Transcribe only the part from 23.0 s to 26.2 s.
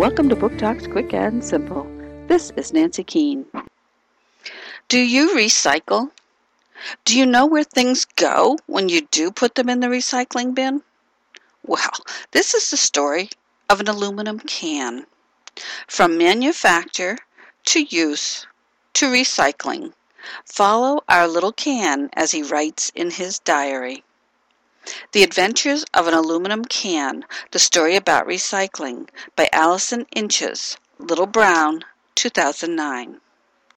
his diary. The Adventures of an